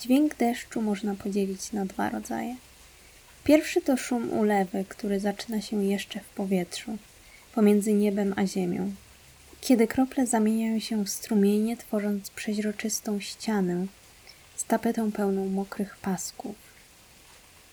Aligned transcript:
Dźwięk 0.00 0.36
deszczu 0.36 0.82
można 0.82 1.14
podzielić 1.14 1.72
na 1.72 1.84
dwa 1.86 2.10
rodzaje. 2.10 2.56
Pierwszy 3.44 3.80
to 3.80 3.96
szum 3.96 4.32
ulewy, 4.32 4.84
który 4.88 5.20
zaczyna 5.20 5.60
się 5.60 5.84
jeszcze 5.84 6.20
w 6.20 6.28
powietrzu, 6.28 6.96
pomiędzy 7.54 7.92
niebem 7.92 8.34
a 8.36 8.46
ziemią. 8.46 8.92
Kiedy 9.60 9.86
krople 9.86 10.26
zamieniają 10.26 10.80
się 10.80 11.04
w 11.04 11.10
strumienie, 11.10 11.76
tworząc 11.76 12.30
przeźroczystą 12.30 13.20
ścianę 13.20 13.86
z 14.56 14.64
tapetą 14.64 15.12
pełną 15.12 15.48
mokrych 15.48 15.96
pasków. 15.96 16.56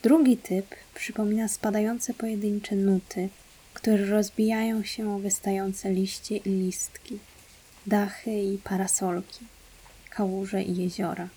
Drugi 0.04 0.38
typ 0.38 0.76
przypomina 0.96 1.48
spadające 1.48 2.14
pojedyncze 2.14 2.76
nuty, 2.76 3.30
które 3.74 4.06
rozbijają 4.06 4.84
się 4.84 5.16
o 5.16 5.20
wystające 5.20 5.92
liście 5.94 6.38
i 6.38 6.50
listki, 6.50 7.20
dachy 7.88 8.32
i 8.32 8.58
parasolki, 8.58 9.46
kałuże 10.10 10.64
i 10.64 10.76
jeziora. 10.76 11.30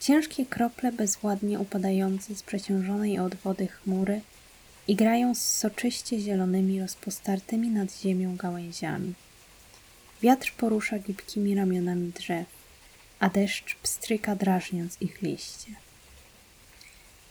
Ciężkie 0.00 0.46
krople 0.46 0.92
bezładnie 0.92 1.58
upadające 1.58 2.34
z 2.34 2.42
przeciążonej 2.42 3.18
od 3.18 3.34
wody 3.34 3.66
chmury 3.66 4.20
i 4.88 4.96
grają 4.96 5.34
z 5.34 5.40
soczyście 5.40 6.20
zielonymi 6.20 6.80
rozpostartymi 6.80 7.68
nad 7.68 8.00
ziemią 8.00 8.36
gałęziami. 8.36 9.14
Wiatr 10.22 10.52
porusza 10.56 10.98
gibkimi 10.98 11.54
ramionami 11.54 12.12
drzew, 12.12 12.46
a 13.18 13.28
deszcz 13.28 13.74
pstryka 13.74 14.36
drażniąc 14.36 14.96
ich 15.02 15.22
liście. 15.22 15.70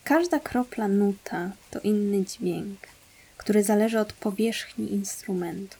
Każda 0.03 0.39
kropla 0.39 0.87
nuta 0.87 1.51
to 1.71 1.79
inny 1.79 2.25
dźwięk, 2.25 2.79
który 3.37 3.63
zależy 3.63 3.99
od 3.99 4.13
powierzchni 4.13 4.93
instrumentu, 4.93 5.77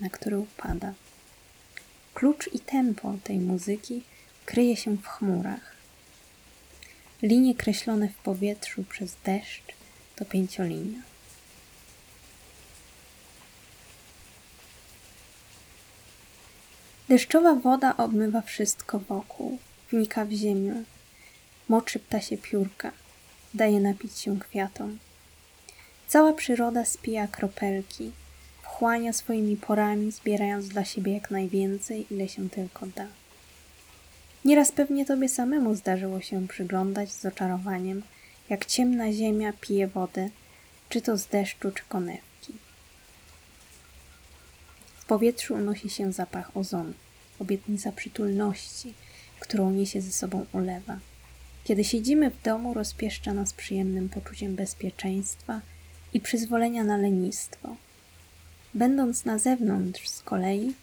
na 0.00 0.08
który 0.08 0.38
upada. 0.38 0.94
Klucz 2.14 2.50
i 2.52 2.60
tempo 2.60 3.14
tej 3.24 3.38
muzyki 3.38 4.02
kryje 4.44 4.76
się 4.76 4.96
w 4.96 5.06
chmurach. 5.06 5.79
Linie 7.22 7.54
kreślone 7.54 8.08
w 8.08 8.14
powietrzu 8.14 8.84
przez 8.84 9.16
deszcz 9.24 9.62
to 10.16 10.24
pięciolinia. 10.24 11.02
Deszczowa 17.08 17.54
woda 17.54 17.96
obmywa 17.96 18.40
wszystko 18.40 18.98
wokół, 18.98 19.58
wnika 19.90 20.24
w 20.24 20.32
ziemię, 20.32 20.74
moczy 21.68 21.98
ptasie 21.98 22.38
piórka, 22.38 22.92
daje 23.54 23.80
napić 23.80 24.18
się 24.18 24.38
kwiatom. 24.38 24.98
Cała 26.08 26.32
przyroda 26.32 26.84
spija 26.84 27.26
kropelki, 27.26 28.12
wchłania 28.62 29.12
swoimi 29.12 29.56
porami, 29.56 30.12
zbierając 30.12 30.68
dla 30.68 30.84
siebie 30.84 31.12
jak 31.12 31.30
najwięcej, 31.30 32.06
ile 32.10 32.28
się 32.28 32.50
tylko 32.50 32.86
da. 32.86 33.19
Nieraz 34.44 34.72
pewnie 34.72 35.06
tobie 35.06 35.28
samemu 35.28 35.74
zdarzyło 35.74 36.20
się 36.20 36.48
przyglądać 36.48 37.12
z 37.12 37.26
oczarowaniem, 37.26 38.02
jak 38.48 38.66
ciemna 38.66 39.12
ziemia 39.12 39.52
pije 39.52 39.86
wodę, 39.88 40.30
czy 40.88 41.00
to 41.00 41.16
z 41.18 41.26
deszczu, 41.26 41.70
czy 41.70 41.82
konewki. 41.88 42.54
W 44.96 45.04
powietrzu 45.04 45.54
unosi 45.54 45.90
się 45.90 46.12
zapach 46.12 46.56
ozonu, 46.56 46.92
obietnica 47.38 47.92
przytulności, 47.92 48.94
którą 49.40 49.70
niesie 49.70 50.00
ze 50.00 50.12
sobą 50.12 50.46
ulewa. 50.52 50.98
Kiedy 51.64 51.84
siedzimy 51.84 52.30
w 52.30 52.42
domu, 52.42 52.74
rozpieszcza 52.74 53.34
nas 53.34 53.52
przyjemnym 53.52 54.08
poczuciem 54.08 54.54
bezpieczeństwa 54.54 55.60
i 56.14 56.20
przyzwolenia 56.20 56.84
na 56.84 56.96
lenistwo. 56.96 57.76
Będąc 58.74 59.24
na 59.24 59.38
zewnątrz 59.38 60.08
z 60.08 60.22
kolei, 60.22 60.74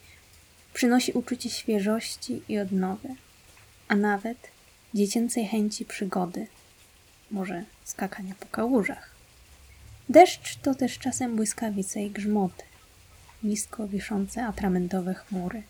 przynosi 0.74 1.12
uczucie 1.12 1.50
świeżości 1.50 2.42
i 2.50 2.60
odnowy, 2.60 3.16
a 3.88 3.96
nawet 3.96 4.38
dziecięcej 4.94 5.48
chęci 5.48 5.86
przygody, 5.86 6.48
może 7.32 7.64
skakania 7.84 8.36
po 8.40 8.46
kałużach. 8.46 9.12
Deszcz 10.10 10.56
to 10.56 10.76
też 10.76 11.00
czasem 11.00 11.36
błyskawice 11.36 12.02
i 12.04 12.12
grzmoty, 12.12 12.64
nisko 13.44 13.88
wiszące 13.88 14.46
atramentowe 14.46 15.14
chmury. 15.14 15.64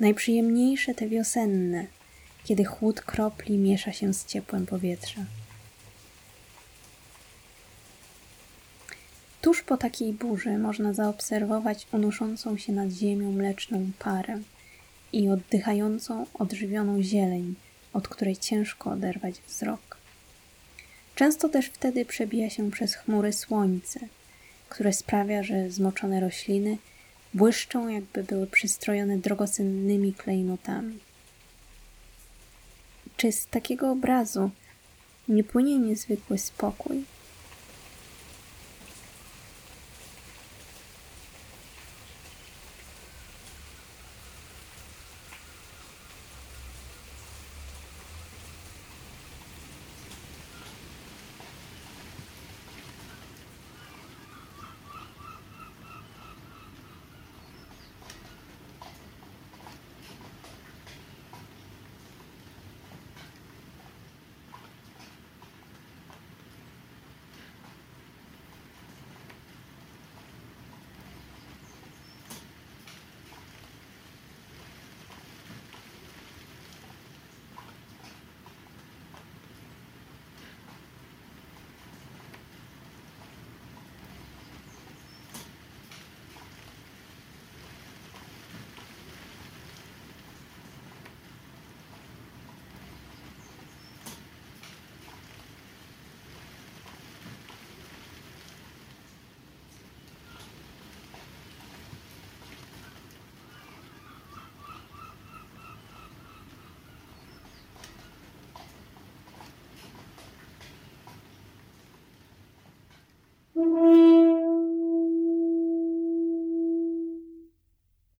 Najprzyjemniejsze 0.00 0.94
te 0.94 1.08
wiosenne, 1.08 1.86
kiedy 2.44 2.64
chłód 2.64 3.00
kropli 3.00 3.58
miesza 3.58 3.92
się 3.92 4.14
z 4.14 4.26
ciepłem 4.26 4.66
powietrza. 4.66 5.24
Tuż 9.42 9.62
po 9.62 9.76
takiej 9.76 10.12
burzy 10.12 10.58
można 10.58 10.92
zaobserwować 10.92 11.86
unoszącą 11.92 12.56
się 12.56 12.72
nad 12.72 12.90
ziemią 12.90 13.32
mleczną 13.32 13.90
parę 13.98 14.40
i 15.12 15.28
oddychającą, 15.28 16.26
odżywioną 16.34 17.02
zieleń, 17.02 17.54
od 17.92 18.08
której 18.08 18.36
ciężko 18.36 18.90
oderwać 18.90 19.34
wzrok. 19.48 19.96
Często 21.14 21.48
też 21.48 21.66
wtedy 21.66 22.04
przebija 22.04 22.50
się 22.50 22.70
przez 22.70 22.94
chmury 22.94 23.32
słońce, 23.32 24.00
które 24.68 24.92
sprawia, 24.92 25.42
że 25.42 25.70
zmoczone 25.70 26.20
rośliny 26.20 26.78
błyszczą, 27.34 27.88
jakby 27.88 28.24
były 28.24 28.46
przystrojone 28.46 29.18
drogocennymi 29.18 30.12
klejnotami. 30.12 30.98
Czy 33.16 33.32
z 33.32 33.46
takiego 33.46 33.90
obrazu 33.90 34.50
nie 35.28 35.44
płynie 35.44 35.78
niezwykły 35.78 36.38
spokój? 36.38 37.04